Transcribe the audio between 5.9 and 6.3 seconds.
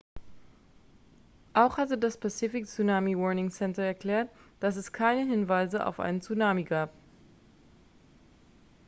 einen